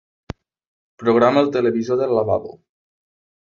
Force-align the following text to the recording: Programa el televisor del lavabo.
Programa 1.03 1.45
el 1.45 1.53
televisor 1.59 2.01
del 2.01 2.17
lavabo. 2.21 2.57